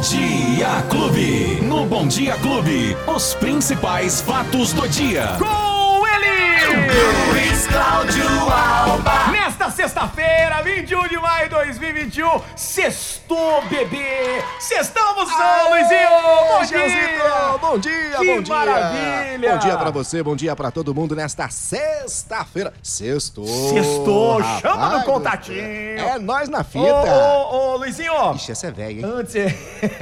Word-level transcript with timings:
Dia 0.00 0.82
Clube. 0.88 1.60
No 1.60 1.84
Bom 1.84 2.08
Dia 2.08 2.34
Clube, 2.36 2.96
os 3.06 3.34
principais 3.34 4.22
fatos 4.22 4.72
do 4.72 4.88
dia. 4.88 5.36
Com 5.38 6.06
ele! 6.06 6.90
Luiz 7.28 7.66
Cláudio 7.66 8.24
Alba. 8.50 9.30
Nesta 9.30 9.49
sexta-feira, 9.80 10.60
21 10.62 11.08
de 11.08 11.16
maio 11.16 11.48
de 11.48 11.54
2021, 11.54 12.42
sextou, 12.54 13.62
bebê! 13.62 14.42
Sextamos, 14.58 15.26
São 15.32 15.70
Luizinho! 15.70 16.10
Bom 16.50 16.64
dia! 16.66 17.58
Bom 17.58 17.78
dia, 17.78 18.18
Que 18.18 18.34
bom 18.36 18.42
dia! 18.42 18.54
maravilha! 18.54 19.52
Bom 19.52 19.58
dia 19.58 19.76
pra 19.78 19.90
você, 19.90 20.22
bom 20.22 20.36
dia 20.36 20.54
pra 20.54 20.70
todo 20.70 20.94
mundo 20.94 21.16
nesta 21.16 21.48
sexta-feira. 21.48 22.74
Sextou! 22.82 23.46
Sextou, 23.46 24.36
rapaz 24.38 24.60
chama 24.60 24.98
no 24.98 25.04
contatinho. 25.04 25.58
É 25.62 26.18
nós 26.18 26.50
na 26.50 26.60
Ô, 26.60 26.64
fita! 26.64 27.14
ô, 27.14 27.72
ô, 27.72 27.76
Luizinho! 27.78 28.34
Ixi, 28.34 28.52
essa 28.52 28.66
é 28.66 28.70
velha, 28.70 29.00
hein? 29.00 29.04
Antes. 29.04 29.34
é- 29.34 29.48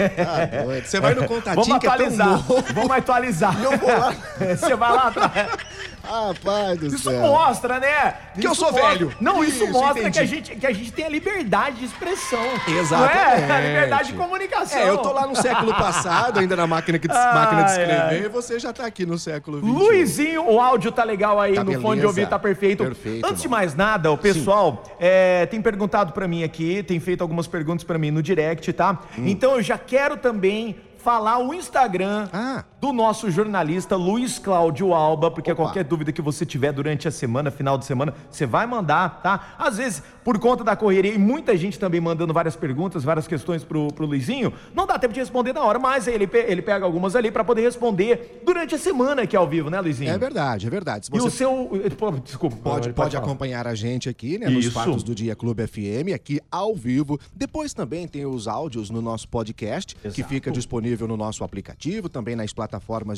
Tá 0.09 0.65
doido. 0.65 0.87
Você 0.87 0.99
vai 1.01 1.15
no 1.15 1.25
contatinho 1.29 1.65
Vamos 1.65 1.79
que 1.79 1.87
é 1.87 1.91
tão 1.91 1.95
atualizar. 1.95 2.29
novo. 2.29 2.65
Vamos 2.75 2.91
atualizar. 2.91 3.57
Eu 3.63 3.79
vou 3.79 3.89
lá. 3.97 4.13
Você 4.57 4.75
vai 4.75 4.93
lá 4.93 5.07
atrás. 5.07 5.49
Rapaz 6.03 6.79
do 6.79 6.87
Isso 6.87 7.11
céu. 7.11 7.21
mostra, 7.21 7.79
né? 7.79 8.15
Que 8.41 8.47
eu 8.47 8.53
Isso 8.53 8.61
sou 8.63 8.73
mostra- 8.73 8.89
velho. 8.93 9.15
Não, 9.21 9.45
isso, 9.45 9.68
Isso, 9.69 9.79
mostra 9.79 10.01
entendi. 10.09 10.13
que 10.13 10.19
a, 10.19 10.25
gente, 10.25 10.57
que 10.57 10.67
a 10.67 10.73
gente 10.73 10.93
tem 10.93 11.05
a 11.05 11.09
liberdade 11.09 11.77
de 11.77 11.85
expressão. 11.87 12.43
Exatamente. 12.67 13.17
É? 13.51 13.53
A 13.55 13.61
liberdade 13.61 14.13
de 14.13 14.19
comunicação. 14.19 14.79
É, 14.79 14.89
eu 14.89 14.99
tô 14.99 15.13
lá 15.13 15.27
no 15.27 15.37
século 15.37 15.73
passado, 15.75 16.39
ainda 16.41 16.57
na 16.57 16.67
máquina, 16.67 16.99
que, 16.99 17.09
Ai, 17.11 17.35
máquina 17.35 17.63
de 17.65 17.71
escrever, 17.71 18.01
ai. 18.03 18.23
e 18.25 18.29
você 18.29 18.59
já 18.59 18.73
tá 18.73 18.87
aqui 18.87 19.05
no 19.07 19.19
século 19.19 19.59
XXI. 19.61 19.69
Luizinho, 19.71 20.45
o 20.51 20.61
áudio 20.61 20.91
tá 20.93 21.05
legal 21.05 21.41
aí 21.41 21.55
Tá 21.55 21.65
no 21.65 21.73
fone 21.73 21.81
de 21.81 21.85
beleza. 21.89 22.07
ouvido, 22.09 22.29
tá 22.29 22.39
perfeito. 22.39 22.85
Perfeito, 22.85 23.27
Antes 23.27 23.41
de 23.43 23.47
irmão. 23.47 23.59
mais 23.59 23.75
nada, 23.75 24.11
o 24.13 24.19
pessoal 24.19 24.83
é, 24.99 25.47
tem 25.47 25.61
perguntado 25.61 26.13
pra 26.13 26.27
mim 26.29 26.43
aqui, 26.45 26.83
tem 26.83 26.99
feito 27.01 27.23
algumas 27.23 27.47
perguntas 27.47 27.85
pra 27.85 27.99
mim 27.99 28.11
no 28.11 28.23
direct, 28.23 28.73
tá? 28.73 28.99
Então 29.19 29.53
eu 29.57 29.63
já 29.63 29.77
quero 29.79 30.17
também 30.17 30.77
falar 30.99 31.39
o 31.39 31.55
Instagram 31.55 32.29
Ah. 32.33 32.65
Do 32.81 32.93
nosso 32.93 33.31
jornalista 33.31 33.97
Luiz 33.97 34.39
Cláudio 34.39 34.95
Alba, 34.95 35.31
porque 35.31 35.51
Opa. 35.51 35.65
qualquer 35.65 35.83
dúvida 35.85 36.13
que 36.13 36.23
você 36.23 36.47
tiver 36.47 36.73
durante 36.73 37.09
a 37.09 37.11
semana, 37.11 37.51
final 37.51 37.77
de 37.77 37.85
semana, 37.85 38.15
você 38.31 38.47
vai 38.47 38.67
mandar, 38.67 39.21
tá? 39.21 39.55
Às 39.59 39.79
vezes, 39.79 40.03
por 40.23 40.39
conta 40.39 40.63
da 40.63 40.77
correria, 40.77 41.13
e 41.13 41.19
muita 41.19 41.57
gente 41.57 41.77
também 41.79 42.01
mandando 42.01 42.33
várias 42.33 42.55
perguntas, 42.55 43.03
várias 43.03 43.27
questões 43.27 43.65
pro, 43.65 43.89
pro 43.93 44.07
Luizinho, 44.07 44.53
não 44.73 44.87
dá 44.87 44.97
tempo 44.97 45.13
de 45.13 45.19
responder 45.19 45.53
na 45.53 45.63
hora, 45.65 45.79
mas 45.79 46.07
ele, 46.07 46.29
ele 46.47 46.63
pega 46.63 46.85
algumas 46.85 47.17
ali 47.17 47.33
pra 47.33 47.43
poder 47.43 47.63
responder 47.63 48.43
durante 48.47 48.77
a 48.77 48.79
semana 48.79 49.23
aqui 49.23 49.37
ao 49.37 49.49
vivo, 49.49 49.71
né, 49.71 49.81
Luizinho? 49.81 50.11
É 50.13 50.19
verdade, 50.19 50.69
é 50.69 50.71
verdade. 50.71 51.07
Se 51.07 51.13
E 51.15 51.19
você 51.19 51.45
o 51.45 51.71
seu. 51.81 51.91
Pô, 51.99 52.13
Desculpa, 52.13 52.57
Pode, 52.63 52.93
pode 52.93 53.17
falar. 53.17 53.25
acompanhar 53.25 53.67
a 53.67 53.75
gente 53.75 54.09
aqui, 54.09 54.39
né, 54.39 54.49
nos 54.49 54.67
Isso. 54.67 54.75
fatos 54.75 55.03
do 55.03 55.15
Dia 55.17 55.35
Clube 55.35 55.67
FM, 55.67 56.15
aqui 56.15 56.41
ao 56.51 56.77
vivo. 56.77 57.19
Depois 57.35 57.75
também 57.75 58.07
tem 58.07 58.25
os 58.25 58.47
áudios 58.47 58.89
no 58.89 59.03
nosso 59.03 59.27
podcast, 59.29 59.97
que 59.97 60.07
Exato. 60.09 60.29
fica 60.29 60.51
disponível 60.53 61.09
no 61.09 61.17
nosso 61.17 61.43
aplicativo, 61.43 62.09
também 62.09 62.37
nas 62.37 62.53
plataformas 62.53 62.68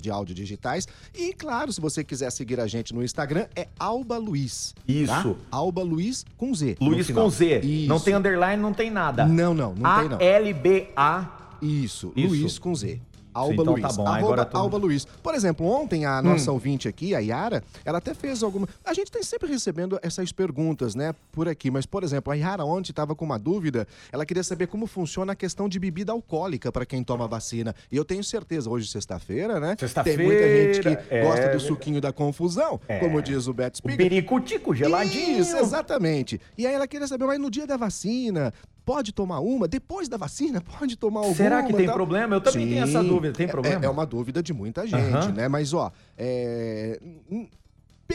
de 0.00 0.10
áudio 0.10 0.34
digitais. 0.34 0.86
E, 1.14 1.32
claro, 1.32 1.72
se 1.72 1.80
você 1.80 2.04
quiser 2.04 2.30
seguir 2.30 2.60
a 2.60 2.66
gente 2.66 2.94
no 2.94 3.02
Instagram, 3.02 3.46
é 3.56 3.68
Alba 3.78 4.18
Luiz. 4.18 4.74
Isso. 4.86 5.06
Tá? 5.06 5.34
Alba 5.50 5.82
Luiz 5.82 6.24
com 6.36 6.54
Z. 6.54 6.76
Luiz 6.80 7.10
com 7.10 7.30
Z. 7.30 7.60
Isso. 7.60 7.88
Não 7.88 8.00
tem 8.00 8.14
underline, 8.14 8.62
não 8.62 8.72
tem 8.72 8.90
nada. 8.90 9.24
Não, 9.26 9.54
não, 9.54 9.74
não 9.74 9.98
tem 9.98 10.08
não. 10.08 10.18
A-L-B-A. 10.18 11.36
Isso, 11.62 12.12
Isso. 12.16 12.28
Luiz 12.28 12.58
com 12.58 12.74
Z. 12.74 13.00
Alba 13.40 13.62
então 13.62 13.72
Luiz. 13.74 13.82
tá 13.82 13.92
bom, 13.92 14.06
Arroba 14.06 14.48
Alba 14.52 14.76
Luiz. 14.76 15.04
Por 15.04 15.34
exemplo, 15.34 15.66
ontem 15.66 16.04
a 16.04 16.20
nossa 16.22 16.52
ouvinte 16.52 16.88
aqui, 16.88 17.14
a 17.14 17.18
Yara, 17.18 17.62
ela 17.84 17.98
até 17.98 18.14
fez 18.14 18.42
alguma. 18.42 18.68
A 18.84 18.94
gente 18.94 19.10
tem 19.10 19.22
sempre 19.22 19.48
recebendo 19.48 19.98
essas 20.02 20.32
perguntas, 20.32 20.94
né, 20.94 21.14
por 21.32 21.48
aqui. 21.48 21.70
Mas, 21.70 21.86
por 21.86 22.02
exemplo, 22.02 22.32
a 22.32 22.36
Yara 22.36 22.64
ontem 22.64 22.90
estava 22.90 23.14
com 23.14 23.24
uma 23.24 23.38
dúvida. 23.38 23.86
Ela 24.12 24.24
queria 24.26 24.42
saber 24.42 24.66
como 24.66 24.86
funciona 24.86 25.32
a 25.32 25.36
questão 25.36 25.68
de 25.68 25.78
bebida 25.78 26.12
alcoólica 26.12 26.70
para 26.70 26.84
quem 26.86 27.02
toma 27.02 27.26
vacina. 27.26 27.74
E 27.90 27.96
eu 27.96 28.04
tenho 28.04 28.22
certeza, 28.24 28.68
hoje, 28.70 28.88
sexta-feira, 28.88 29.58
né? 29.60 29.76
Sexta-feira, 29.78 30.18
Tem 30.18 30.26
muita 30.26 30.48
gente 30.48 30.80
que 30.80 31.14
é, 31.14 31.22
gosta 31.24 31.48
do 31.48 31.60
suquinho 31.60 32.00
da 32.00 32.12
confusão, 32.12 32.80
como 33.00 33.20
diz 33.22 33.46
o 33.46 33.52
Beto 33.52 33.76
O 33.76 33.78
Spiga. 33.78 33.96
pericutico 33.96 34.74
geladinho. 34.74 35.40
Isso, 35.40 35.56
exatamente. 35.56 36.40
E 36.56 36.66
aí 36.66 36.74
ela 36.74 36.86
queria 36.86 37.06
saber, 37.06 37.26
mas 37.26 37.38
no 37.40 37.50
dia 37.50 37.66
da 37.66 37.76
vacina, 37.76 38.52
pode 38.90 39.12
tomar 39.12 39.38
uma? 39.38 39.68
Depois 39.68 40.08
da 40.08 40.16
vacina, 40.16 40.60
pode 40.78 40.96
tomar 40.96 41.20
alguma? 41.20 41.36
Será 41.36 41.62
que 41.62 41.72
tem 41.72 41.86
tal? 41.86 41.94
problema? 41.94 42.34
Eu 42.34 42.40
também 42.40 42.68
tenho 42.68 42.82
essa 42.82 43.02
dúvida. 43.04 43.34
Tem 43.34 43.46
É- 43.46 43.48
problema? 43.48 43.84
É, 43.84 43.88
uma 43.88 44.04
dúvida 44.04 44.42
de 44.42 44.52
muita 44.52 44.84
gente, 44.86 45.04
Aham. 45.14 45.32
né? 45.32 45.46
Mas, 45.48 45.72
ó, 45.72 45.92
é... 46.18 47.00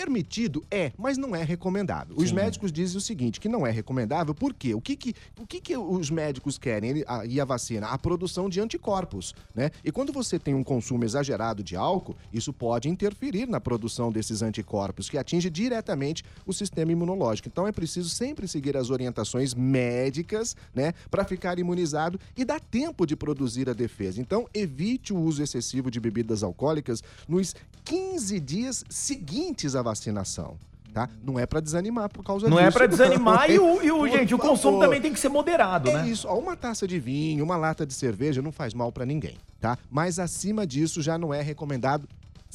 Permitido 0.05 0.63
é, 0.69 0.91
mas 0.95 1.17
não 1.17 1.35
é 1.35 1.43
recomendável. 1.43 2.15
Os 2.15 2.29
Sim. 2.29 2.35
médicos 2.35 2.71
dizem 2.71 2.95
o 2.95 3.01
seguinte, 3.01 3.39
que 3.39 3.49
não 3.49 3.65
é 3.65 3.71
recomendável, 3.71 4.35
por 4.35 4.53
quê? 4.53 4.75
O 4.75 4.79
que, 4.79 4.95
que, 4.95 5.15
o 5.41 5.47
que, 5.47 5.59
que 5.59 5.75
os 5.75 6.11
médicos 6.11 6.59
querem 6.59 7.03
a- 7.07 7.25
e 7.25 7.41
a 7.41 7.45
vacina? 7.45 7.87
A 7.87 7.97
produção 7.97 8.47
de 8.47 8.61
anticorpos, 8.61 9.33
né? 9.55 9.71
E 9.83 9.91
quando 9.91 10.13
você 10.13 10.37
tem 10.37 10.53
um 10.53 10.63
consumo 10.63 11.03
exagerado 11.03 11.63
de 11.63 11.75
álcool, 11.75 12.15
isso 12.31 12.53
pode 12.53 12.87
interferir 12.87 13.47
na 13.47 13.59
produção 13.59 14.11
desses 14.11 14.43
anticorpos, 14.43 15.09
que 15.09 15.17
atinge 15.17 15.49
diretamente 15.49 16.23
o 16.45 16.53
sistema 16.53 16.91
imunológico. 16.91 17.47
Então 17.47 17.65
é 17.67 17.71
preciso 17.71 18.09
sempre 18.09 18.47
seguir 18.47 18.77
as 18.77 18.91
orientações 18.91 19.55
médicas, 19.55 20.55
né? 20.73 20.93
Para 21.09 21.25
ficar 21.25 21.57
imunizado 21.57 22.19
e 22.37 22.45
dar 22.45 22.59
tempo 22.59 23.07
de 23.07 23.15
produzir 23.15 23.67
a 23.71 23.73
defesa. 23.73 24.21
Então 24.21 24.47
evite 24.53 25.11
o 25.11 25.17
uso 25.17 25.41
excessivo 25.41 25.89
de 25.89 25.99
bebidas 25.99 26.43
alcoólicas 26.43 27.01
nos 27.27 27.55
15 27.83 28.39
dias 28.39 28.83
seguintes 28.89 29.75
à 29.75 29.81
vacinação. 29.95 30.57
Tá? 30.93 31.09
Não 31.21 31.37
é 31.37 31.45
para 31.45 31.59
desanimar 31.59 32.07
por 32.09 32.23
causa 32.23 32.47
Não 32.47 32.55
disso. 32.55 32.69
é 32.69 32.71
pra 32.71 32.87
desanimar 32.87 33.49
e 33.51 33.59
o, 33.59 33.81
e 33.83 33.91
o- 33.91 34.07
gente, 34.07 34.33
o 34.33 34.37
consumo 34.37 34.79
também 34.79 35.01
tem 35.01 35.11
que 35.11 35.19
ser 35.19 35.27
moderado, 35.27 35.89
É 35.89 35.93
né? 36.03 36.07
isso, 36.07 36.25
uma 36.29 36.55
taça 36.55 36.87
de 36.87 36.97
vinho, 36.99 37.43
uma 37.43 37.57
lata 37.57 37.85
de 37.85 37.93
cerveja 37.93 38.41
não 38.41 38.49
faz 38.51 38.73
mal 38.73 38.93
pra 38.93 39.05
ninguém, 39.05 39.35
tá? 39.59 39.77
Mas 39.91 40.19
acima 40.19 40.65
disso 40.65 41.01
já 41.01 41.17
não 41.17 41.33
é 41.33 41.41
recomendado 41.41 42.07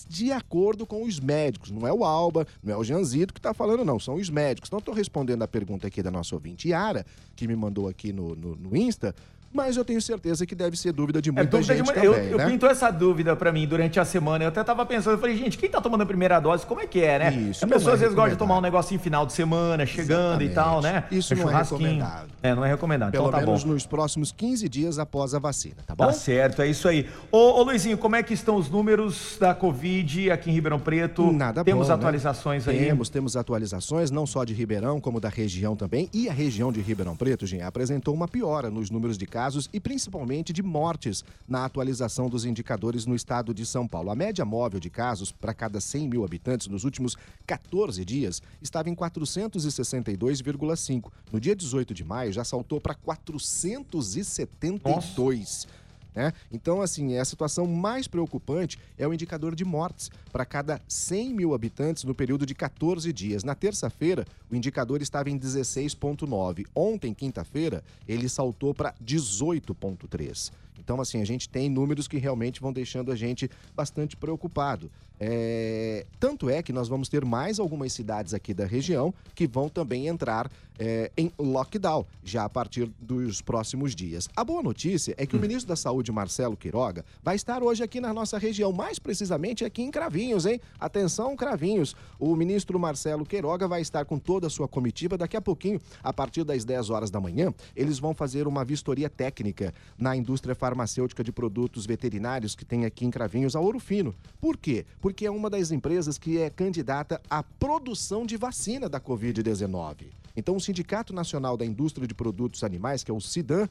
de 0.08 0.32
acordo 0.32 0.86
com 0.86 1.02
os 1.04 1.20
médicos. 1.20 1.70
Não 1.70 1.86
é 1.86 1.92
o 1.92 2.02
Alba, 2.02 2.46
não 2.64 2.72
é 2.72 2.76
o 2.78 2.82
Janzito 2.82 3.34
que 3.34 3.40
tá 3.42 3.52
falando, 3.52 3.84
não. 3.84 4.00
São 4.00 4.14
os 4.14 4.30
médicos. 4.30 4.68
Então, 4.70 4.78
eu 4.78 4.82
tô 4.84 4.92
respondendo 4.92 5.42
a 5.42 5.48
pergunta 5.48 5.86
aqui 5.86 6.02
da 6.02 6.10
nossa 6.10 6.34
ouvinte 6.34 6.70
Yara, 6.70 7.04
que 7.36 7.46
me 7.46 7.54
mandou 7.54 7.88
aqui 7.88 8.10
no, 8.10 8.34
no, 8.34 8.56
no 8.56 8.74
Insta, 8.74 9.14
mas 9.52 9.76
eu 9.76 9.84
tenho 9.84 10.00
certeza 10.00 10.46
que 10.46 10.54
deve 10.54 10.76
ser 10.76 10.92
dúvida 10.92 11.20
de 11.20 11.28
É 11.30 11.32
muita 11.32 11.58
de 11.58 11.64
gente 11.64 11.78
eu, 11.80 12.14
também, 12.14 12.30
eu 12.30 12.38
né? 12.38 12.46
pintou 12.46 12.68
essa 12.70 12.90
dúvida 12.90 13.34
pra 13.34 13.50
mim 13.50 13.66
durante 13.66 13.98
a 13.98 14.04
semana. 14.04 14.44
Eu 14.44 14.48
até 14.48 14.62
tava 14.62 14.86
pensando, 14.86 15.14
eu 15.14 15.18
falei, 15.18 15.36
gente, 15.36 15.58
quem 15.58 15.68
tá 15.68 15.80
tomando 15.80 16.02
a 16.02 16.06
primeira 16.06 16.38
dose, 16.38 16.64
como 16.64 16.80
é 16.80 16.86
que 16.86 17.00
é, 17.00 17.18
né? 17.18 17.32
Isso, 17.34 17.64
a 17.64 17.66
não 17.66 17.76
pessoa 17.76 17.92
é 17.92 17.94
às 17.94 18.00
vezes 18.00 18.14
gosta 18.14 18.30
de 18.30 18.36
tomar 18.36 18.58
um 18.58 18.60
negocinho 18.60 19.00
final 19.00 19.26
de 19.26 19.32
semana, 19.32 19.84
chegando 19.84 20.42
e 20.42 20.50
tal, 20.50 20.80
né? 20.80 21.04
Exatamente. 21.10 21.18
Isso 21.18 21.34
É 21.34 21.36
não 21.36 21.50
é 21.50 21.56
recomendado. 21.62 22.28
É, 22.42 22.54
não 22.54 22.64
é 22.64 22.68
recomendado. 22.68 23.10
Pelo 23.10 23.28
então 23.28 23.40
tá 23.40 23.44
menos 23.44 23.64
bom. 23.64 23.70
nos 23.72 23.84
próximos 23.86 24.30
15 24.30 24.68
dias 24.68 24.98
após 25.00 25.34
a 25.34 25.40
vacina, 25.40 25.76
tá 25.84 25.96
bom? 25.96 26.06
Tá 26.06 26.12
certo, 26.12 26.62
é 26.62 26.68
isso 26.68 26.86
aí. 26.86 27.08
Ô, 27.32 27.38
ô, 27.58 27.62
Luizinho, 27.64 27.98
como 27.98 28.14
é 28.14 28.22
que 28.22 28.32
estão 28.32 28.54
os 28.54 28.70
números 28.70 29.36
da 29.40 29.52
Covid 29.52 30.30
aqui 30.30 30.48
em 30.50 30.52
Ribeirão 30.52 30.78
Preto? 30.78 31.32
Nada 31.32 31.64
Temos 31.64 31.88
bom, 31.88 31.92
né? 31.92 31.98
atualizações 31.98 32.68
aí? 32.68 32.78
Temos, 32.78 33.08
temos 33.08 33.36
atualizações, 33.36 34.12
não 34.12 34.26
só 34.26 34.44
de 34.44 34.54
Ribeirão, 34.54 35.00
como 35.00 35.18
da 35.20 35.28
região 35.28 35.74
também. 35.74 36.08
E 36.14 36.28
a 36.28 36.32
região 36.32 36.70
de 36.70 36.80
Ribeirão 36.80 37.16
Preto, 37.16 37.46
gente, 37.46 37.62
apresentou 37.62 38.14
uma 38.14 38.28
piora 38.28 38.70
nos 38.70 38.90
números 38.90 39.18
de 39.18 39.26
casos 39.26 39.39
e 39.72 39.80
principalmente 39.80 40.52
de 40.52 40.62
mortes 40.62 41.24
na 41.48 41.64
atualização 41.64 42.28
dos 42.28 42.44
indicadores 42.44 43.06
no 43.06 43.14
estado 43.14 43.54
de 43.54 43.64
São 43.64 43.88
Paulo. 43.88 44.10
A 44.10 44.14
média 44.14 44.44
móvel 44.44 44.80
de 44.80 44.90
casos 44.90 45.32
para 45.32 45.54
cada 45.54 45.80
100 45.80 46.08
mil 46.08 46.22
habitantes 46.24 46.66
nos 46.66 46.84
últimos 46.84 47.16
14 47.46 48.04
dias 48.04 48.42
estava 48.60 48.90
em 48.90 48.94
462,5. 48.94 51.10
No 51.32 51.40
dia 51.40 51.56
18 51.56 51.94
de 51.94 52.04
maio 52.04 52.30
já 52.32 52.44
saltou 52.44 52.78
para 52.80 52.94
472. 52.94 55.66
Né? 56.14 56.32
Então, 56.52 56.80
assim, 56.82 57.16
a 57.16 57.24
situação 57.24 57.66
mais 57.66 58.06
preocupante 58.06 58.78
é 58.98 59.06
o 59.06 59.14
indicador 59.14 59.54
de 59.54 59.64
mortes 59.64 60.10
para 60.32 60.44
cada 60.44 60.80
100 60.88 61.34
mil 61.34 61.54
habitantes 61.54 62.04
no 62.04 62.14
período 62.14 62.44
de 62.44 62.54
14 62.54 63.12
dias. 63.12 63.44
Na 63.44 63.54
terça-feira, 63.54 64.26
o 64.50 64.56
indicador 64.56 65.02
estava 65.02 65.30
em 65.30 65.38
16,9. 65.38 66.66
Ontem, 66.74 67.14
quinta-feira, 67.14 67.82
ele 68.08 68.28
saltou 68.28 68.74
para 68.74 68.94
18,3. 69.04 70.52
Então, 70.78 71.00
assim, 71.00 71.20
a 71.20 71.24
gente 71.24 71.48
tem 71.48 71.68
números 71.68 72.08
que 72.08 72.16
realmente 72.16 72.60
vão 72.60 72.72
deixando 72.72 73.12
a 73.12 73.16
gente 73.16 73.50
bastante 73.76 74.16
preocupado. 74.16 74.90
É, 75.20 76.06
Tanto 76.40 76.48
é 76.48 76.62
que 76.62 76.72
nós 76.72 76.88
vamos 76.88 77.10
ter 77.10 77.22
mais 77.22 77.60
algumas 77.60 77.92
cidades 77.92 78.32
aqui 78.32 78.54
da 78.54 78.64
região 78.64 79.12
que 79.34 79.46
vão 79.46 79.68
também 79.68 80.06
entrar 80.06 80.50
é, 80.78 81.12
em 81.14 81.30
lockdown 81.38 82.06
já 82.24 82.44
a 82.44 82.48
partir 82.48 82.90
dos 82.98 83.42
próximos 83.42 83.94
dias. 83.94 84.26
A 84.34 84.42
boa 84.42 84.62
notícia 84.62 85.14
é 85.18 85.26
que 85.26 85.36
o 85.36 85.38
ministro 85.38 85.68
da 85.68 85.76
Saúde, 85.76 86.10
Marcelo 86.10 86.56
Quiroga, 86.56 87.04
vai 87.22 87.36
estar 87.36 87.62
hoje 87.62 87.82
aqui 87.82 88.00
na 88.00 88.14
nossa 88.14 88.38
região, 88.38 88.72
mais 88.72 88.98
precisamente 88.98 89.66
aqui 89.66 89.82
em 89.82 89.90
Cravinhos, 89.90 90.46
hein? 90.46 90.58
Atenção, 90.78 91.36
Cravinhos. 91.36 91.94
O 92.18 92.34
ministro 92.34 92.78
Marcelo 92.78 93.26
Queiroga 93.26 93.68
vai 93.68 93.82
estar 93.82 94.06
com 94.06 94.18
toda 94.18 94.46
a 94.46 94.50
sua 94.50 94.66
comitiva 94.66 95.18
daqui 95.18 95.36
a 95.36 95.42
pouquinho, 95.42 95.78
a 96.02 96.10
partir 96.10 96.42
das 96.42 96.64
10 96.64 96.88
horas 96.88 97.10
da 97.10 97.20
manhã. 97.20 97.52
Eles 97.76 97.98
vão 97.98 98.14
fazer 98.14 98.48
uma 98.48 98.64
vistoria 98.64 99.10
técnica 99.10 99.74
na 99.98 100.16
indústria 100.16 100.54
farmacêutica 100.54 101.22
de 101.22 101.32
produtos 101.32 101.84
veterinários 101.84 102.56
que 102.56 102.64
tem 102.64 102.86
aqui 102.86 103.04
em 103.04 103.10
Cravinhos, 103.10 103.54
a 103.54 103.60
Ouro 103.60 103.78
Fino. 103.78 104.14
Por 104.40 104.56
quê? 104.56 104.86
Porque 105.02 105.26
é 105.26 105.30
uma 105.30 105.50
das 105.50 105.70
empresas 105.70 106.16
que 106.16 106.29
é 106.38 106.50
candidata 106.50 107.20
à 107.28 107.42
produção 107.42 108.26
de 108.26 108.36
vacina 108.36 108.88
da 108.88 109.00
Covid-19. 109.00 110.06
Então, 110.36 110.56
o 110.56 110.60
Sindicato 110.60 111.12
Nacional 111.12 111.56
da 111.56 111.66
Indústria 111.66 112.06
de 112.06 112.14
Produtos 112.14 112.62
Animais, 112.62 113.02
que 113.02 113.10
é 113.10 113.14
o 113.14 113.20
SIDAM, 113.20 113.68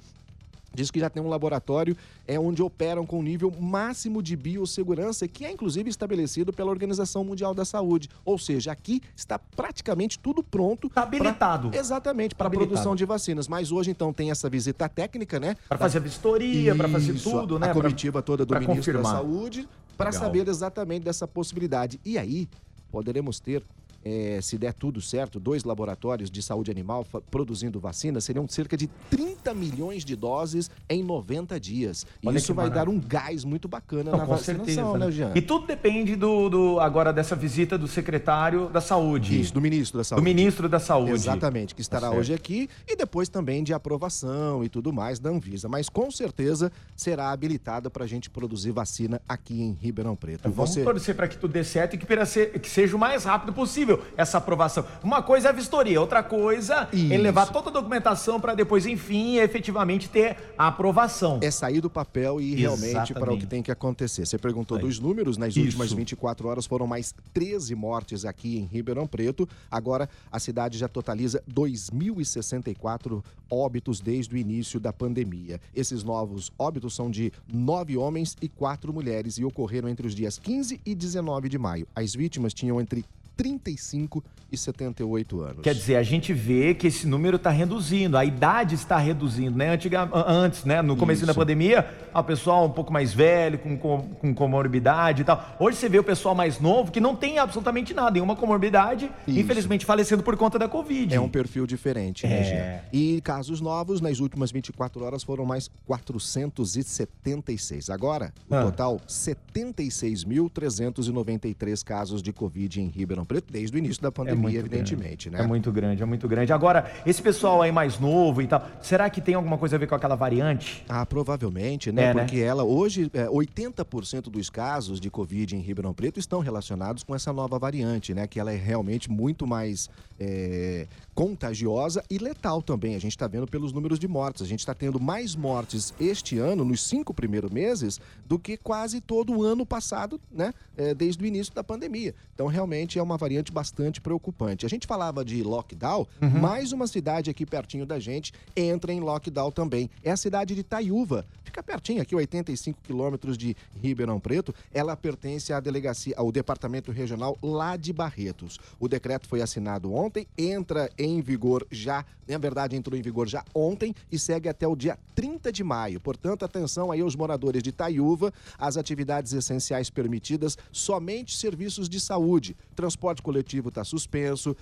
Diz 0.74 0.92
que 0.92 1.00
já 1.00 1.10
tem 1.10 1.22
um 1.22 1.28
laboratório 1.28 1.96
é 2.28 2.40
onde 2.40 2.62
operam 2.62 3.06
com 3.06 3.22
nível 3.24 3.52
máximo 3.60 4.22
de 4.22 4.36
biossegurança, 4.36 5.28
que 5.28 5.44
é 5.44 5.52
inclusive 5.52 5.90
estabelecido 5.90 6.54
pela 6.54 6.70
Organização 6.70 7.24
Mundial 7.24 7.54
da 7.54 7.66
Saúde. 7.66 8.10
Ou 8.24 8.38
seja, 8.38 8.72
aqui 8.72 9.02
está 9.16 9.40
praticamente 9.40 10.20
tudo 10.20 10.44
pronto. 10.44 10.88
Está 10.88 11.04
habilitado. 11.04 11.70
Pra, 11.70 11.80
exatamente, 11.80 12.36
para 12.36 12.48
a 12.48 12.52
produção 12.52 12.96
de 12.96 13.04
vacinas. 13.06 13.48
Mas 13.48 13.72
hoje, 13.72 13.90
então, 13.90 14.14
tem 14.14 14.30
essa 14.30 14.50
visita 14.50 14.88
técnica, 14.88 15.40
né? 15.40 15.58
Para 15.68 15.78
fazer 15.78 15.98
a 15.98 16.02
vistoria, 16.02 16.76
para 16.76 16.88
fazer 16.88 17.20
tudo, 17.20 17.58
né? 17.58 17.72
A 17.72 17.74
comitiva 17.74 18.22
toda 18.22 18.46
do 18.46 18.54
ministro 18.54 18.76
confirmar. 18.78 19.14
da 19.14 19.20
Saúde, 19.20 19.68
para 20.00 20.14
saber 20.14 20.48
exatamente 20.48 21.04
dessa 21.04 21.28
possibilidade. 21.28 22.00
E 22.06 22.18
aí, 22.18 22.48
poderemos 22.90 23.38
ter 23.42 23.62
é, 24.04 24.40
se 24.42 24.58
der 24.58 24.74
tudo 24.74 25.02
certo, 25.02 25.40
dois 25.40 25.64
laboratórios 25.64 26.30
de 26.30 26.42
saúde 26.42 26.72
animal 26.72 27.06
produzindo 27.30 27.80
vacina, 27.80 28.22
seriam 28.22 28.48
cerca 28.48 28.78
de 28.78 28.88
30 29.10 29.54
milhões 29.54 30.06
de 30.06 30.16
doses 30.16 30.70
em 30.90 31.04
90 31.04 31.60
dias. 31.60 32.06
E 32.22 32.30
isso 32.36 32.54
vai 32.54 32.70
dar 32.70 32.88
um 32.88 33.00
gás 33.00 33.44
muito 33.44 33.68
bacana 33.68 34.12
Não, 34.12 34.20
na 34.20 34.26
vacinação, 34.26 34.66
certeza, 34.66 34.98
né, 34.98 35.12
Jean? 35.12 35.32
E 35.36 35.42
tudo 35.42 35.68
depende 35.68 36.16
do, 36.16 36.50
do, 36.50 36.80
agora 36.80 37.12
dessa 37.12 37.36
visita 37.36 37.78
do 37.78 37.88
secretário 37.88 38.70
da 38.70 38.82
Saúde. 38.82 39.40
Isso, 39.40 39.54
do 39.54 39.62
ministro 39.62 39.98
da 39.98 40.04
Saúde. 40.04 40.22
Do 40.22 40.26
ministro 40.26 40.70
da 40.70 40.80
Saúde. 40.80 41.12
Exatamente, 41.12 41.76
que 41.76 41.82
estará 41.82 42.10
tá 42.10 42.16
hoje 42.16 42.34
aqui 42.34 42.70
e 42.88 42.96
depois 42.96 43.30
também 43.30 43.64
de 43.64 43.74
aprovação 43.74 44.64
e 44.64 44.70
tudo 44.70 44.94
mais 44.94 45.20
da 45.20 45.30
Anvisa. 45.30 45.68
Mas 45.68 45.90
com 45.90 46.10
certeza 46.12 46.72
será 46.96 47.32
habilitada 47.32 47.90
para 47.90 48.04
a 48.04 48.08
gente 48.08 48.30
produzir 48.30 48.72
vacina 48.72 49.22
aqui 49.28 49.62
em 49.62 49.74
Ribeirão 49.74 50.16
Preto. 50.16 50.50
Vamos 50.50 50.72
Você... 50.72 50.84
torcer 50.84 51.16
para 51.16 51.28
que 51.28 51.38
tudo 51.38 51.52
dê 51.52 51.64
certo 51.64 51.96
e 51.96 51.98
que, 51.98 52.60
que 52.60 52.70
seja 52.70 52.96
o 52.96 53.00
mais 53.00 53.24
rápido 53.24 53.54
possível 53.54 53.89
possível 53.90 54.06
essa 54.16 54.38
aprovação. 54.38 54.86
Uma 55.04 55.22
coisa 55.22 55.48
é 55.48 55.52
a 55.52 55.54
vistoria, 55.54 56.00
outra 56.00 56.22
coisa 56.22 56.88
Isso. 56.94 57.12
é 57.12 57.18
levar 57.18 57.48
toda 57.48 57.70
a 57.70 57.74
documentação 57.74 58.40
para 58.40 58.54
depois, 58.54 58.86
enfim, 58.86 59.38
efetivamente 59.38 60.10
ter 60.10 60.38
a 60.58 60.68
aprovação. 60.68 61.40
É 61.42 61.50
sair 61.50 61.82
do 61.82 61.90
papel 61.90 62.40
e 62.40 62.54
ir 62.54 62.56
realmente 62.56 63.14
para 63.14 63.34
o 63.34 63.38
que 63.38 63.46
tem 63.46 63.64
que 63.64 63.72
acontecer. 63.72 64.26
Você 64.26 64.38
perguntou 64.38 64.78
Aí. 64.78 64.84
dos 64.84 65.00
números, 65.00 65.38
nas 65.38 65.56
Isso. 65.56 65.66
últimas 65.66 65.92
24 65.92 66.48
horas 66.48 66.66
foram 66.66 66.86
mais 66.86 67.14
13 67.34 67.74
mortes 67.76 68.26
aqui 68.26 68.60
em 68.60 68.66
Ribeirão 68.66 69.08
Preto. 69.08 69.48
Agora 69.72 70.10
a 70.32 70.40
cidade 70.40 70.78
já 70.78 70.88
totaliza 70.88 71.42
2.064 71.52 73.24
óbitos 73.50 74.00
desde 74.00 74.36
o 74.36 74.38
início 74.38 74.80
da 74.80 74.94
pandemia. 74.94 75.60
Esses 75.76 76.04
novos 76.04 76.52
óbitos 76.58 76.96
são 76.96 77.10
de 77.10 77.32
nove 77.52 77.98
homens 77.98 78.38
e 78.42 78.48
quatro 78.48 78.94
mulheres 78.94 79.38
e 79.38 79.44
ocorreram 79.44 79.90
entre 79.90 80.06
os 80.06 80.14
dias 80.14 80.38
15 80.38 80.80
e 80.86 80.94
19 80.94 81.50
de 81.50 81.58
maio. 81.58 81.88
As 81.96 82.14
vítimas 82.14 82.54
tinham 82.54 82.80
entre 82.80 83.06
35 83.40 84.22
e 84.52 84.58
78 84.58 85.40
anos. 85.40 85.62
Quer 85.62 85.74
dizer, 85.74 85.96
a 85.96 86.04
gente 86.04 86.34
vê 86.34 86.74
que 86.74 86.88
esse 86.88 87.08
número 87.08 87.38
está 87.38 87.50
reduzindo, 87.50 88.18
a 88.18 88.26
idade 88.26 88.76
está 88.76 88.98
reduzindo, 88.98 89.58
né? 89.58 89.70
Antiga, 89.70 90.10
antes, 90.14 90.66
né? 90.66 90.82
No 90.82 90.98
começo 90.98 91.26
da 91.26 91.34
pandemia, 91.34 91.88
o 92.14 92.24
pessoal 92.24 92.66
um 92.66 92.72
pouco 92.72 92.92
mais 92.92 93.14
velho, 93.14 93.58
com, 93.60 93.78
com, 93.78 94.02
com, 94.02 94.34
comorbidade 94.34 95.22
e 95.22 95.26
tal. 95.26 95.56
Hoje 95.58 95.78
você 95.78 95.88
vê 95.88 96.00
o 96.00 96.04
pessoal 96.04 96.36
mais 96.36 96.60
novo 96.60 96.92
que 96.92 97.00
não 97.00 97.16
tem 97.16 97.40
absolutamente 97.40 97.94
nada, 97.94 98.12
nenhuma 98.12 98.36
comorbidade, 98.36 99.10
Isso. 99.26 99.40
infelizmente 99.40 99.86
falecendo 99.86 100.22
por 100.22 100.36
conta 100.36 100.60
da 100.60 100.68
Covid. 100.68 101.16
É 101.16 101.22
um 101.22 101.30
perfil 101.30 101.66
diferente, 101.66 102.28
né, 102.28 102.42
é... 102.42 102.84
E 102.92 103.22
casos 103.22 103.62
novos, 103.62 104.02
nas 104.02 104.20
últimas 104.20 104.52
24 104.52 105.02
horas 105.02 105.24
foram 105.24 105.46
mais 105.46 105.72
476. 105.86 107.90
Agora, 107.90 108.34
o 108.50 108.56
ah. 108.56 108.64
total, 108.64 109.00
76.393 109.08 111.82
casos 111.84 112.22
de 112.22 112.34
Covid 112.34 112.82
em 112.82 112.88
Ribeirão 112.88 113.29
Preto, 113.30 113.54
desde 113.54 113.76
o 113.76 113.78
início 113.78 114.02
da 114.02 114.12
pandemia 114.12 114.40
pandemia, 114.40 114.60
evidentemente, 114.60 115.30
grande. 115.30 115.38
né? 115.38 115.44
É 115.44 115.48
muito 115.48 115.72
grande, 115.72 116.02
é 116.02 116.06
muito 116.06 116.28
grande. 116.28 116.52
Agora, 116.52 116.92
esse 117.06 117.22
pessoal 117.22 117.62
aí 117.62 117.72
mais 117.72 118.00
novo 118.00 118.42
e 118.42 118.48
tal, 118.48 118.66
será 118.82 119.10
que 119.10 119.22
tem 119.22 119.36
alguma 119.36 119.58
coisa 119.58 119.76
a 119.76 119.80
ver 119.80 119.88
com 119.88 119.96
aquela 119.96 120.16
variante? 120.16 120.84
Ah, 120.88 121.06
provavelmente, 121.06 121.92
né? 121.92 122.06
É, 122.06 122.14
né? 122.14 122.22
Porque 122.22 122.38
né? 122.38 122.44
ela, 122.44 122.64
hoje, 122.64 123.10
é, 123.14 123.28
80% 123.28 124.24
dos 124.24 124.50
casos 124.50 125.00
de 125.00 125.10
Covid 125.10 125.56
em 125.56 125.60
Ribeirão 125.60 125.94
Preto 125.94 126.20
estão 126.20 126.40
relacionados 126.40 127.04
com 127.04 127.16
essa 127.16 127.32
nova 127.32 127.60
variante, 127.60 128.14
né? 128.14 128.28
Que 128.28 128.40
ela 128.40 128.52
é 128.52 128.56
realmente 128.56 129.10
muito 129.10 129.46
mais 129.46 129.90
é, 130.20 130.88
contagiosa 131.14 132.04
e 132.10 132.18
letal 132.18 132.62
também. 132.62 132.96
A 132.96 133.00
gente 133.00 133.12
está 133.12 133.28
vendo 133.28 133.48
pelos 133.48 133.72
números 133.72 134.00
de 134.00 134.08
mortes. 134.08 134.42
A 134.42 134.48
gente 134.48 134.60
está 134.60 134.74
tendo 134.74 135.00
mais 135.00 135.36
mortes 135.36 135.94
este 136.00 136.38
ano, 136.38 136.66
nos 136.66 136.82
cinco 136.84 137.14
primeiros 137.14 137.52
meses, 137.52 138.00
do 138.26 138.40
que 138.40 138.58
quase 138.58 139.02
todo 139.02 139.34
o 139.34 139.44
ano 139.44 139.66
passado, 139.66 140.20
né? 140.32 140.54
É, 140.78 140.94
desde 140.94 141.24
o 141.24 141.28
início 141.28 141.54
da 141.54 141.64
pandemia. 141.64 142.16
Então, 142.34 142.48
realmente 142.48 142.98
é 142.98 143.04
uma 143.04 143.18
variante 143.20 143.52
bastante 143.52 144.02
preocupante. 144.02 144.66
A 144.66 144.70
gente 144.70 144.88
falava 144.88 145.24
de 145.24 145.44
lockdown, 145.44 146.08
uhum. 146.22 146.30
mais 146.30 146.72
uma 146.72 146.88
cidade 146.88 147.30
aqui 147.30 147.46
pertinho 147.46 147.86
da 147.86 148.00
gente 148.00 148.34
entra 148.56 148.92
em 148.92 149.00
lockdown 149.00 149.52
também. 149.52 149.90
É 150.04 150.12
a 150.12 150.18
cidade 150.18 150.56
de 150.56 150.64
Taiúva. 150.64 151.26
Fica 151.44 151.62
pertinho 151.64 152.02
aqui, 152.02 152.16
85 152.16 152.80
quilômetros 152.84 153.38
de 153.38 153.56
Ribeirão 153.82 154.20
Preto. 154.20 154.54
Ela 154.72 154.96
pertence 154.96 155.52
à 155.52 155.60
delegacia, 155.60 156.14
ao 156.16 156.32
departamento 156.32 156.92
regional 156.92 157.38
lá 157.42 157.76
de 157.76 157.92
Barretos. 157.92 158.60
O 158.80 158.88
decreto 158.88 159.28
foi 159.28 159.42
assinado 159.42 159.92
ontem, 159.92 160.28
entra 160.38 160.90
em 160.98 161.20
vigor 161.22 161.66
já, 161.72 162.06
na 162.28 162.38
verdade 162.38 162.76
entrou 162.76 162.98
em 162.98 163.02
vigor 163.02 163.28
já 163.28 163.44
ontem 163.54 163.96
e 164.12 164.20
segue 164.20 164.48
até 164.48 164.68
o 164.68 164.76
dia 164.76 164.98
30 165.16 165.52
de 165.52 165.64
maio. 165.64 166.00
Portanto, 166.00 166.46
atenção 166.46 166.92
aí 166.92 167.02
aos 167.02 167.16
moradores 167.16 167.64
de 167.64 167.72
Taiúva, 167.72 168.32
as 168.58 168.78
atividades 168.78 169.34
essenciais 169.34 169.90
permitidas, 169.90 170.58
somente 170.72 171.36
serviços 171.36 171.90
de 171.90 172.00
saúde. 172.00 172.56
Transporte 172.76 173.09
coletivo 173.16 173.70
está 173.70 173.84
suspenso, 173.84 174.56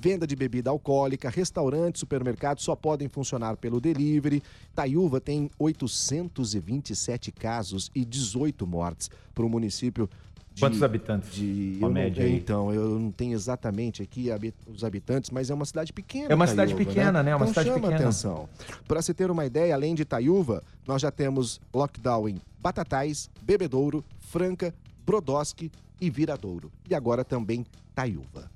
Venda 0.00 0.26
de 0.26 0.34
bebida 0.34 0.70
alcoólica, 0.70 1.28
restaurantes, 1.28 2.00
supermercados 2.00 2.64
só 2.64 2.74
podem 2.74 3.06
funcionar 3.06 3.58
pelo 3.58 3.78
delivery. 3.80 4.42
Taiúva 4.74 5.20
tem 5.20 5.50
827 5.58 7.30
casos 7.30 7.90
e 7.94 8.02
18 8.02 8.66
mortes 8.66 9.10
para 9.34 9.44
o 9.44 9.48
município 9.48 10.08
de, 10.54 10.60
Quantos 10.60 10.82
habitantes? 10.82 11.32
De, 11.32 11.76
uma 11.78 11.90
média 11.90 12.24
não, 12.24 12.30
Então, 12.30 12.72
eu 12.72 12.98
não 12.98 13.12
tenho 13.12 13.34
exatamente 13.34 14.02
aqui 14.02 14.28
os 14.66 14.82
habitantes, 14.82 15.30
mas 15.30 15.50
é 15.50 15.54
uma 15.54 15.66
cidade 15.66 15.92
pequena. 15.92 16.32
É 16.32 16.34
uma 16.34 16.46
cidade 16.46 16.74
pequena, 16.74 17.12
né? 17.12 17.24
né? 17.24 17.30
É 17.32 17.36
uma 17.36 17.44
então, 17.44 17.62
cidade 17.62 17.68
chama 17.68 17.80
pequena. 17.80 18.00
atenção. 18.00 18.48
Para 18.88 19.02
se 19.02 19.12
ter 19.12 19.30
uma 19.30 19.44
ideia, 19.44 19.74
além 19.74 19.94
de 19.94 20.02
Itaiúva, 20.02 20.62
nós 20.86 21.02
já 21.02 21.10
temos 21.10 21.60
lockdown 21.74 22.28
em 22.28 22.40
Batatais, 22.58 23.30
Bebedouro, 23.42 24.04
Franca, 24.18 24.74
Brodowski 25.04 25.70
e 26.00 26.10
Viradouro. 26.10 26.70
E 26.88 26.94
agora 26.94 27.24
também 27.24 27.64
Taiúva. 27.94 28.50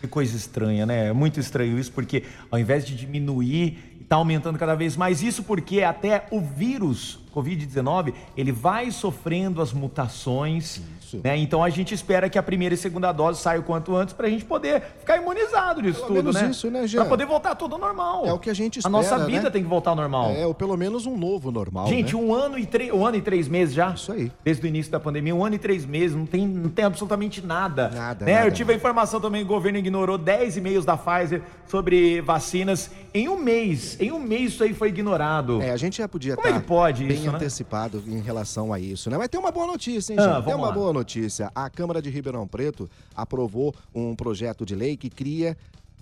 Que 0.00 0.08
coisa 0.08 0.36
estranha, 0.36 0.84
né? 0.84 1.08
É 1.08 1.12
muito 1.12 1.38
estranho 1.38 1.78
isso, 1.78 1.92
porque 1.92 2.24
ao 2.50 2.58
invés 2.58 2.84
de 2.84 2.96
diminuir, 2.96 3.98
está 4.02 4.16
aumentando 4.16 4.58
cada 4.58 4.74
vez 4.74 4.96
mais. 4.96 5.22
Isso 5.22 5.42
porque 5.44 5.82
até 5.82 6.26
o 6.30 6.40
vírus 6.40 7.20
Covid-19, 7.32 8.12
ele 8.36 8.52
vai 8.52 8.90
sofrendo 8.90 9.62
as 9.62 9.72
mutações. 9.72 10.82
Né? 11.18 11.36
Então 11.36 11.62
a 11.62 11.70
gente 11.70 11.94
espera 11.94 12.28
que 12.28 12.38
a 12.38 12.42
primeira 12.42 12.74
e 12.74 12.78
segunda 12.78 13.12
dose 13.12 13.40
saia 13.40 13.60
o 13.60 13.62
quanto 13.62 13.94
antes 13.96 14.14
para 14.14 14.26
a 14.26 14.30
gente 14.30 14.44
poder 14.44 14.82
ficar 14.98 15.16
imunizado 15.16 15.82
disso 15.82 16.06
pelo 16.06 16.22
tudo, 16.22 16.32
né? 16.32 16.50
Isso, 16.50 16.70
né, 16.70 16.86
Para 16.88 17.04
poder 17.04 17.26
voltar 17.26 17.54
tudo 17.54 17.74
ao 17.74 17.80
normal. 17.80 18.26
É 18.26 18.32
o 18.32 18.38
que 18.38 18.50
a 18.50 18.54
gente 18.54 18.78
espera. 18.78 18.94
A 18.94 18.98
nossa 18.98 19.18
vida 19.26 19.44
né? 19.44 19.50
tem 19.50 19.62
que 19.62 19.68
voltar 19.68 19.90
ao 19.90 19.96
normal. 19.96 20.30
É, 20.30 20.46
ou 20.46 20.54
pelo 20.54 20.76
menos 20.76 21.06
um 21.06 21.16
novo 21.16 21.50
normal. 21.50 21.86
Gente, 21.86 22.14
né? 22.14 22.20
um 22.20 22.34
ano 22.34 22.58
e 22.58 22.66
três, 22.66 22.92
um 22.92 23.04
ano 23.06 23.16
e 23.16 23.22
três 23.22 23.48
meses 23.48 23.74
já. 23.74 23.90
Isso 23.90 24.12
aí. 24.12 24.30
Desde 24.44 24.64
o 24.64 24.68
início 24.68 24.90
da 24.90 25.00
pandemia, 25.00 25.34
um 25.34 25.44
ano 25.44 25.54
e 25.56 25.58
três 25.58 25.84
meses, 25.84 26.16
não 26.16 26.26
tem, 26.26 26.46
não 26.46 26.70
tem 26.70 26.84
absolutamente 26.84 27.44
nada. 27.44 27.88
Nada. 27.88 28.24
Né? 28.24 28.34
nada 28.34 28.46
Eu 28.46 28.52
tive 28.52 28.72
a 28.72 28.76
informação 28.76 29.20
também, 29.20 29.42
o 29.42 29.46
governo 29.46 29.78
ignorou 29.78 30.18
10 30.18 30.56
e-mails 30.56 30.84
da 30.84 30.96
Pfizer 30.96 31.42
sobre 31.66 32.20
vacinas 32.20 32.90
em 33.14 33.28
um 33.28 33.38
mês. 33.38 33.96
Em 34.00 34.10
um 34.12 34.18
mês 34.18 34.52
isso 34.52 34.64
aí 34.64 34.74
foi 34.74 34.88
ignorado. 34.88 35.60
É, 35.60 35.70
a 35.70 35.76
gente 35.76 35.98
já 35.98 36.08
podia 36.08 36.34
Como 36.36 36.46
estar 36.46 36.58
é 36.58 36.60
que 36.60 36.66
pode 36.66 37.04
bem 37.04 37.16
isso, 37.16 37.30
né? 37.30 37.36
antecipado 37.36 38.02
em 38.06 38.20
relação 38.20 38.72
a 38.72 38.80
isso, 38.80 39.10
né? 39.10 39.18
Mas 39.18 39.28
tem 39.28 39.38
uma 39.38 39.50
boa 39.50 39.66
notícia, 39.66 40.12
hein, 40.12 40.18
ah, 40.18 40.36
gente? 40.36 40.44
tem 40.44 40.54
uma 40.54 40.68
lá. 40.68 40.72
boa 40.72 40.92
notícia. 40.92 41.50
A 41.54 41.68
Câmara 41.68 42.00
de 42.00 42.10
Ribeirão 42.10 42.46
Preto 42.46 42.88
aprovou 43.14 43.74
um 43.94 44.14
projeto 44.14 44.64
de 44.64 44.74
lei 44.74 44.96
que 44.96 45.10
cria 45.10 45.56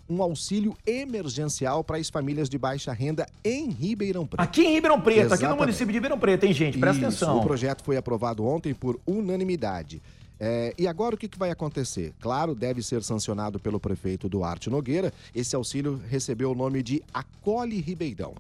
um 0.09 0.23
auxílio 0.23 0.77
emergencial 0.85 1.85
para 1.85 1.97
as 1.97 2.11
famílias 2.11 2.49
de 2.49 2.59
baixa 2.59 2.93
renda 2.93 3.27
em 3.45 3.71
Ribeirão 3.71 4.27
Preto. 4.27 4.41
Aqui 4.41 4.63
em 4.63 4.75
Ribeirão 4.75 5.01
Preto, 5.01 5.19
Exatamente. 5.19 5.45
aqui 5.45 5.53
no 5.53 5.61
município 5.61 5.87
de 5.87 5.93
Ribeirão 5.93 6.19
Preto, 6.19 6.45
hein, 6.45 6.53
gente? 6.53 6.79
Presta 6.79 6.99
Isso, 6.99 7.25
atenção. 7.25 7.39
O 7.39 7.43
projeto 7.43 7.85
foi 7.85 7.97
aprovado 7.97 8.45
ontem 8.45 8.75
por 8.75 8.99
unanimidade. 9.07 10.03
É, 10.41 10.75
e 10.79 10.89
agora 10.89 11.15
o 11.15 11.19
que, 11.19 11.29
que 11.29 11.39
vai 11.39 11.51
acontecer? 11.51 12.15
Claro, 12.19 12.55
deve 12.55 12.83
ser 12.83 13.03
sancionado 13.03 13.61
pelo 13.61 13.79
prefeito 13.79 14.27
Duarte 14.27 14.71
Nogueira. 14.71 15.13
Esse 15.35 15.55
auxílio 15.55 16.01
recebeu 16.09 16.51
o 16.51 16.55
nome 16.55 16.83
de 16.83 17.03
Acolhe 17.13 17.79
Ribeirão. 17.79 18.35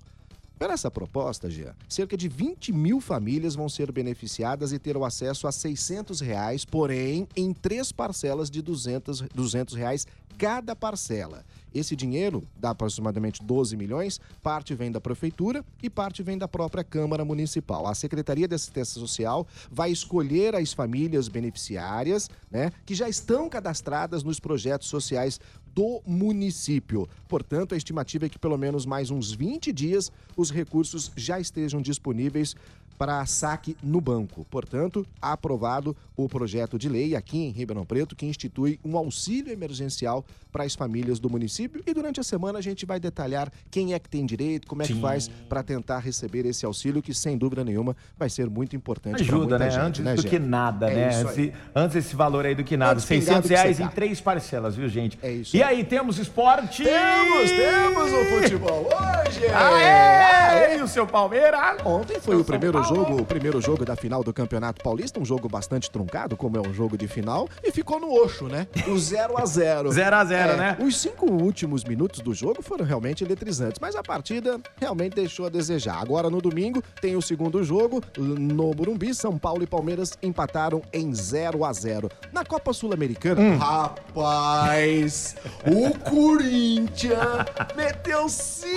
Pela 0.58 0.74
essa 0.74 0.90
proposta, 0.90 1.48
Jean, 1.48 1.74
cerca 1.88 2.16
de 2.16 2.28
20 2.28 2.70
mil 2.72 3.00
famílias 3.00 3.54
vão 3.54 3.66
ser 3.66 3.90
beneficiadas 3.90 4.72
e 4.72 4.78
terão 4.78 5.04
acesso 5.04 5.46
a 5.46 5.52
600 5.52 6.20
reais, 6.20 6.66
porém 6.66 7.26
em 7.34 7.54
três 7.54 7.92
parcelas 7.92 8.50
de 8.50 8.60
200, 8.60 9.22
200 9.34 9.74
reais 9.74 10.06
cada 10.40 10.74
parcela. 10.74 11.44
Esse 11.72 11.94
dinheiro, 11.94 12.42
dá 12.58 12.70
aproximadamente 12.70 13.44
12 13.44 13.76
milhões, 13.76 14.18
parte 14.42 14.74
vem 14.74 14.90
da 14.90 14.98
prefeitura 14.98 15.62
e 15.82 15.90
parte 15.90 16.22
vem 16.22 16.38
da 16.38 16.48
própria 16.48 16.82
Câmara 16.82 17.26
Municipal. 17.26 17.86
A 17.86 17.94
Secretaria 17.94 18.48
de 18.48 18.54
Assistência 18.54 18.98
Social 18.98 19.46
vai 19.70 19.92
escolher 19.92 20.56
as 20.56 20.72
famílias 20.72 21.28
beneficiárias, 21.28 22.30
né, 22.50 22.72
que 22.86 22.94
já 22.94 23.06
estão 23.06 23.50
cadastradas 23.50 24.22
nos 24.22 24.40
projetos 24.40 24.88
sociais 24.88 25.38
do 25.74 26.00
município. 26.06 27.06
Portanto, 27.28 27.74
a 27.74 27.76
estimativa 27.76 28.24
é 28.24 28.28
que 28.30 28.38
pelo 28.38 28.56
menos 28.56 28.86
mais 28.86 29.10
uns 29.10 29.30
20 29.32 29.72
dias 29.72 30.10
os 30.36 30.50
recursos 30.50 31.12
já 31.14 31.38
estejam 31.38 31.82
disponíveis 31.82 32.56
para 33.00 33.24
saque 33.24 33.74
no 33.82 33.98
banco. 33.98 34.44
Portanto, 34.50 35.06
aprovado 35.22 35.96
o 36.14 36.28
projeto 36.28 36.78
de 36.78 36.86
lei 36.86 37.16
aqui 37.16 37.38
em 37.38 37.50
Ribeirão 37.50 37.82
Preto 37.86 38.14
que 38.14 38.26
institui 38.26 38.78
um 38.84 38.94
auxílio 38.94 39.50
emergencial 39.50 40.22
para 40.52 40.64
as 40.64 40.74
famílias 40.74 41.18
do 41.18 41.30
município 41.30 41.82
e 41.86 41.94
durante 41.94 42.20
a 42.20 42.22
semana 42.22 42.58
a 42.58 42.60
gente 42.60 42.84
vai 42.84 43.00
detalhar 43.00 43.50
quem 43.70 43.94
é 43.94 43.98
que 43.98 44.06
tem 44.06 44.26
direito, 44.26 44.66
como 44.66 44.82
é 44.82 44.86
que 44.86 44.92
Sim. 44.92 45.00
faz 45.00 45.28
para 45.48 45.62
tentar 45.62 46.00
receber 46.00 46.44
esse 46.44 46.66
auxílio 46.66 47.00
que 47.00 47.14
sem 47.14 47.38
dúvida 47.38 47.64
nenhuma 47.64 47.96
vai 48.18 48.28
ser 48.28 48.50
muito 48.50 48.76
importante 48.76 49.22
Ajuda, 49.22 49.58
né? 49.58 49.70
gente, 49.70 49.80
Antes 49.80 50.04
né, 50.04 50.14
do 50.14 50.20
gente? 50.20 50.30
que 50.30 50.38
nada, 50.38 50.90
É 50.90 50.94
né? 50.94 51.52
Antes, 51.74 51.96
esse 51.96 52.14
valor 52.14 52.44
aí 52.44 52.54
do 52.54 52.62
que 52.64 52.76
nada. 52.76 52.92
Antes 52.92 53.06
pingado 53.06 53.46
600 53.46 53.48
que 53.48 53.54
reais 53.54 53.80
em 53.80 53.88
três 53.88 54.20
parcelas, 54.20 54.76
viu, 54.76 54.88
gente? 54.90 55.18
É 55.22 55.32
isso 55.32 55.56
E 55.56 55.62
aí. 55.62 55.84
temos 55.84 56.18
esporte? 56.18 56.84
Temos, 56.84 57.50
temos 57.50 58.12
o 58.12 58.24
futebol 58.42 58.84
hoje! 58.84 59.46
Aê! 59.46 60.76
E 60.78 60.82
o 60.82 60.88
seu 60.88 61.06
Palmeiras? 61.06 61.78
Ontem 61.84 62.20
foi 62.20 62.34
São 62.34 62.42
o 62.42 62.44
primeiro 62.44 62.78
Paulo. 62.78 62.89
Jogo, 62.94 63.22
o 63.22 63.24
primeiro 63.24 63.60
jogo 63.60 63.84
da 63.84 63.94
final 63.96 64.22
do 64.24 64.32
Campeonato 64.32 64.82
Paulista, 64.82 65.20
um 65.20 65.24
jogo 65.24 65.48
bastante 65.48 65.90
truncado, 65.90 66.36
como 66.36 66.56
é 66.56 66.60
um 66.60 66.72
jogo 66.74 66.96
de 66.98 67.06
final, 67.06 67.48
e 67.62 67.70
ficou 67.70 68.00
no 68.00 68.12
Oxo, 68.12 68.46
né? 68.48 68.66
O 68.88 68.98
0 68.98 69.38
a 69.38 69.46
0 69.46 69.92
0 69.92 70.16
a 70.16 70.24
0 70.24 70.56
né? 70.56 70.76
Os 70.80 70.96
cinco 71.00 71.30
últimos 71.30 71.84
minutos 71.84 72.20
do 72.20 72.34
jogo 72.34 72.62
foram 72.62 72.84
realmente 72.84 73.22
eletrizantes, 73.24 73.78
mas 73.80 73.94
a 73.94 74.02
partida 74.02 74.58
realmente 74.80 75.14
deixou 75.14 75.46
a 75.46 75.48
desejar. 75.48 76.00
Agora 76.00 76.28
no 76.28 76.40
domingo 76.40 76.82
tem 77.00 77.16
o 77.16 77.22
segundo 77.22 77.62
jogo 77.62 78.02
no 78.18 78.72
Burumbi, 78.74 79.14
São 79.14 79.38
Paulo 79.38 79.62
e 79.62 79.66
Palmeiras 79.66 80.12
empataram 80.22 80.82
em 80.92 81.14
0 81.14 81.64
a 81.64 81.72
0 81.72 82.10
Na 82.32 82.44
Copa 82.44 82.72
Sul-Americana, 82.72 83.40
Hum. 83.40 83.56
rapaz, 83.58 85.36
o 85.66 85.90
Corinthians 86.10 87.46
meteu 87.76 88.28
5 88.28 88.68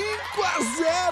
a 0.44 0.62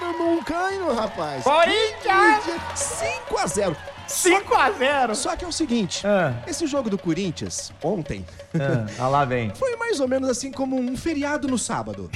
0 0.00 0.18
num 0.18 0.42
canho, 0.42 0.94
rapaz. 0.94 1.44
Corinthians! 1.44 2.81
5 2.82 3.38
a 3.38 3.46
0 3.46 3.76
5 4.08 4.54
a 4.54 4.70
0 4.72 5.14
Só 5.14 5.36
que 5.36 5.44
é 5.44 5.48
o 5.48 5.52
seguinte, 5.52 6.06
Ah. 6.06 6.34
esse 6.46 6.66
jogo 6.66 6.90
do 6.90 6.98
Corinthians 6.98 7.72
ontem 7.82 8.24
Ah, 8.54 8.86
ah, 8.98 9.08
lá 9.08 9.24
vem. 9.24 9.50
foi 9.54 9.76
mais 9.76 10.00
ou 10.00 10.08
menos 10.08 10.28
assim 10.28 10.50
como 10.52 10.76
um 10.78 10.96
feriado 10.96 11.48
no 11.48 11.56
sábado. 11.58 12.10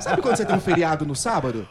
Sabe 0.00 0.20
quando 0.22 0.36
você 0.36 0.44
tem 0.44 0.56
um 0.56 0.60
feriado 0.60 1.04
no 1.06 1.14
sábado? 1.14 1.66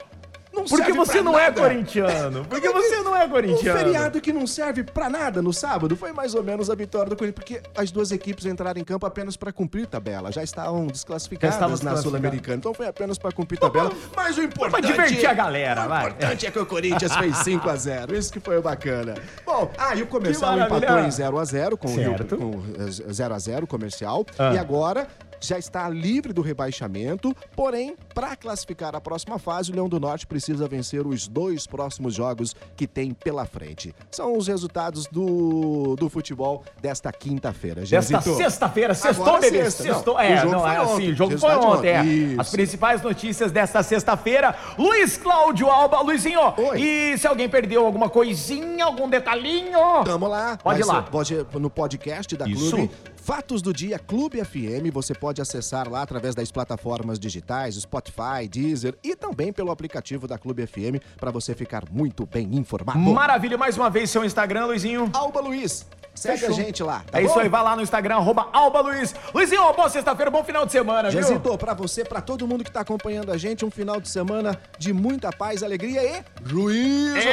Não 0.61 0.67
Porque 0.67 0.83
serve 0.85 0.97
você 0.97 1.11
pra 1.13 1.23
não 1.23 1.39
é 1.39 1.43
nada. 1.43 1.61
corintiano. 1.61 2.45
Porque 2.49 2.69
você 2.69 2.95
não 3.01 3.15
é 3.15 3.25
Um 3.25 3.29
corintiano. 3.29 3.79
feriado 3.79 4.21
que 4.21 4.31
não 4.33 4.45
serve 4.47 4.83
pra 4.83 5.09
nada 5.09 5.41
no 5.41 5.51
sábado 5.53 5.95
foi 5.95 6.11
mais 6.11 6.33
ou 6.35 6.43
menos 6.43 6.69
a 6.69 6.75
vitória 6.75 7.09
do 7.09 7.15
Corinthians, 7.15 7.35
porque 7.35 7.61
as 7.75 7.91
duas 7.91 8.11
equipes 8.11 8.45
entraram 8.45 8.79
em 8.79 8.83
campo 8.83 9.05
apenas 9.05 9.35
pra 9.35 9.51
cumprir 9.51 9.87
tabela, 9.87 10.31
já 10.31 10.43
estavam 10.43 10.87
desclassificadas 10.87 11.55
Já 11.57 11.65
estavam 11.75 11.91
na. 11.95 12.01
Sul-Americana, 12.01 12.57
então 12.57 12.73
foi 12.73 12.87
apenas 12.87 13.17
pra 13.17 13.31
cumprir 13.31 13.59
tabela. 13.59 13.91
Mas 14.15 14.37
o 14.37 14.43
importante 14.43 14.81
Pra 14.93 15.05
divertir 15.05 15.25
a 15.27 15.33
galera, 15.33 15.85
o 15.85 15.89
vai. 15.89 16.01
importante 16.09 16.45
é 16.47 16.51
que 16.51 16.59
o 16.59 16.65
Corinthians 16.65 17.15
fez 17.15 17.37
5 17.43 17.69
a 17.69 17.75
0 17.75 18.15
isso 18.15 18.31
que 18.31 18.39
foi 18.39 18.57
o 18.57 18.61
bacana. 18.61 19.15
Bom, 19.45 19.71
ah, 19.77 19.95
e 19.95 20.01
o 20.03 20.07
comercial 20.07 20.57
empatou 20.59 20.99
em 20.99 21.11
0 21.11 21.37
a 21.39 21.45
0 21.45 21.77
com 21.77 21.87
o 21.87 21.95
Certo. 21.95 22.63
eh, 23.07 23.11
0 23.13 23.33
a 23.33 23.39
0 23.39 23.67
comercial 23.67 24.25
Ah. 24.37 24.53
e 24.53 24.57
agora 24.57 25.07
já 25.43 25.57
está 25.57 25.89
livre 25.89 26.31
do 26.33 26.41
rebaixamento, 26.41 27.35
porém, 27.55 27.95
para 28.13 28.35
classificar 28.35 28.95
a 28.95 29.01
próxima 29.01 29.39
fase, 29.39 29.71
o 29.71 29.75
Leão 29.75 29.87
do 29.89 29.99
Norte 29.99 30.27
precisa 30.27 30.67
vencer 30.67 31.05
os 31.05 31.27
dois 31.27 31.65
próximos 31.67 32.13
jogos 32.13 32.55
que 32.75 32.85
tem 32.87 33.13
pela 33.13 33.45
frente. 33.45 33.93
São 34.11 34.37
os 34.37 34.47
resultados 34.47 35.05
do, 35.07 35.95
do 35.95 36.09
futebol 36.09 36.63
desta 36.81 37.11
quinta-feira. 37.11 37.81
Desta 37.81 38.19
Jezito. 38.19 38.35
sexta-feira, 38.35 38.93
sextou, 38.93 39.39
sexta, 39.41 39.83
não. 39.83 39.93
Sextou. 39.93 40.15
O 40.15 40.19
É, 40.19 40.37
jogo 40.37 40.51
não, 40.51 40.59
foi 40.61 40.69
é 40.75 40.81
ontem, 40.81 40.93
assim, 40.93 41.11
o 41.11 41.15
jogo 41.15 41.37
foi 41.37 41.55
ontem. 41.55 41.87
é. 41.89 42.01
de 42.03 42.09
ontem. 42.09 42.35
As 42.39 42.49
principais 42.51 43.01
notícias 43.01 43.51
desta 43.51 43.81
sexta-feira. 43.83 44.55
Luiz 44.77 45.17
Cláudio 45.17 45.67
Alba. 45.69 46.01
Luizinho, 46.01 46.39
Oi. 46.57 46.81
e 46.81 47.17
se 47.17 47.27
alguém 47.27 47.47
perdeu 47.49 47.85
alguma 47.85 48.09
coisinha, 48.09 48.85
algum 48.85 49.09
detalhinho? 49.09 50.03
Tamo 50.03 50.27
lá. 50.27 50.57
Pode 50.57 50.81
ir 50.81 50.85
lá. 50.85 51.01
Pode, 51.03 51.35
no 51.59 51.69
podcast 51.69 52.35
da 52.35 52.47
Isso. 52.47 52.71
Clube. 52.75 52.91
Fatos 53.23 53.61
do 53.61 53.71
Dia 53.71 53.99
Clube 53.99 54.43
FM, 54.43 54.91
você 54.91 55.13
pode 55.13 55.39
acessar 55.41 55.87
lá 55.87 56.01
através 56.01 56.33
das 56.33 56.51
plataformas 56.51 57.19
digitais, 57.19 57.75
Spotify, 57.75 58.00
Deezer 58.49 58.95
e 59.03 59.15
também 59.15 59.53
pelo 59.53 59.71
aplicativo 59.71 60.27
da 60.27 60.37
Clube 60.37 60.65
FM 60.65 61.03
para 61.17 61.31
você 61.31 61.53
ficar 61.53 61.83
muito 61.91 62.25
bem 62.25 62.55
informado. 62.55 62.99
Maravilha, 62.99 63.57
mais 63.57 63.77
uma 63.77 63.89
vez 63.89 64.09
seu 64.09 64.23
Instagram, 64.25 64.65
Luizinho. 64.65 65.09
Alba 65.13 65.39
Luiz, 65.41 65.85
segue 66.21 66.37
Fechou. 66.39 66.55
a 66.55 66.59
gente 66.59 66.83
lá. 66.83 67.03
tá 67.09 67.19
é 67.19 67.23
isso 67.23 67.33
bom? 67.33 67.39
aí, 67.39 67.49
vai 67.49 67.63
lá 67.63 67.75
no 67.75 67.81
Instagram, 67.81 68.15
arroba 68.15 68.47
Alba 68.53 68.81
Luiz. 68.81 69.13
Luizinho, 69.33 69.73
boa 69.73 69.89
sexta-feira, 69.89 70.29
bom 70.29 70.43
final 70.43 70.65
de 70.65 70.71
semana, 70.71 71.09
viu? 71.09 71.21
Jezito, 71.21 71.57
pra 71.57 71.73
você, 71.73 72.03
pra 72.05 72.21
todo 72.21 72.47
mundo 72.47 72.63
que 72.63 72.71
tá 72.71 72.81
acompanhando 72.81 73.31
a 73.31 73.37
gente, 73.37 73.65
um 73.65 73.71
final 73.71 73.99
de 73.99 74.07
semana 74.07 74.57
de 74.77 74.93
muita 74.93 75.31
paz, 75.31 75.63
alegria 75.63 76.01
e 76.03 76.23
juízo, 76.47 77.17
Eita, 77.17 77.31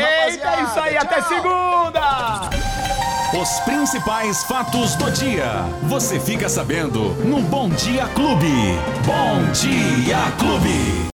rapaziada. 0.49 0.63
isso 0.63 0.81
aí, 0.81 0.97
até 0.97 1.21
Tchau. 1.21 1.29
segunda! 1.29 2.51
Os 3.43 3.61
principais 3.61 4.43
fatos 4.45 4.97
do 4.97 5.11
dia. 5.11 5.45
Você 5.83 6.19
fica 6.19 6.49
sabendo 6.49 7.11
no 7.27 7.43
Bom 7.43 7.69
Dia 7.69 8.07
Clube. 8.15 8.47
Bom 9.05 9.53
Dia 9.53 10.17
Clube. 10.39 11.07